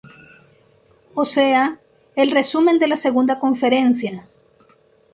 [1.13, 1.77] O sea,
[2.15, 4.27] el resumen de la segunda conferencia.